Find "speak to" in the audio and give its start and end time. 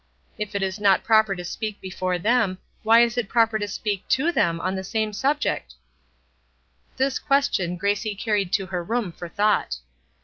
3.67-4.31